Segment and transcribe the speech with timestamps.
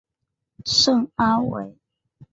[0.65, 1.75] 圣阿维。